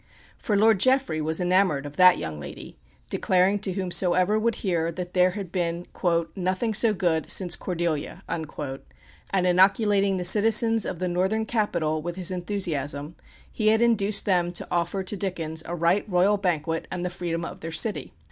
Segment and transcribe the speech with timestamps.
[0.39, 2.75] For Lord Jeffrey was enamoured of that young lady,
[3.11, 5.85] declaring to whomsoever would hear that there had been
[6.35, 7.29] "nothing so good...
[7.29, 8.47] since Cordelia;" and
[9.45, 13.15] inoculating the citizens of the northern capital with his enthusiasm,
[13.53, 17.45] he had induced them to offer to Dickens a right royal banquet, and the freedom
[17.45, 18.11] of their city.